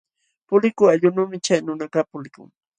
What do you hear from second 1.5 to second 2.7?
nunakaq pulikun.